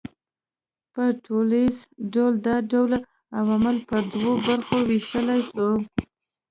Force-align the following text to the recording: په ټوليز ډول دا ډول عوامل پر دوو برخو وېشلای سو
په 0.93 1.03
ټوليز 1.25 1.75
ډول 2.13 2.33
دا 2.47 2.55
ډول 2.71 2.91
عوامل 3.39 3.77
پر 3.89 4.01
دوو 4.11 4.33
برخو 4.47 4.77
وېشلای 4.89 5.41
سو 5.53 5.67